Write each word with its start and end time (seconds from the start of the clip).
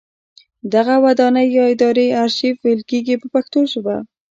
دغه 0.73 0.95
ودانۍ 1.05 1.47
یا 1.57 1.65
ادارې 1.73 2.05
ارشیف 2.23 2.55
ویل 2.61 2.81
کیږي 2.89 3.15
په 3.21 3.27
پښتو 3.33 3.59
ژبه. 3.71 3.95